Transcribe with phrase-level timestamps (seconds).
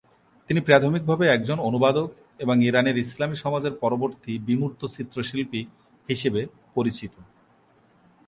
[0.49, 2.09] তিনি প্রাথমিকভাবে একজন অনুবাদক
[2.39, 5.61] এবং ইরানের ইসলামী সমাজের পরবর্তী বিমূর্ত চিত্রশিল্পী
[6.09, 6.41] হিসেবে
[6.75, 7.13] পরিচিত।